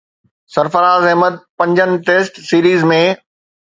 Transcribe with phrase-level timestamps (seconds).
[0.53, 3.01] سرفراز احمد پنجن test series ۾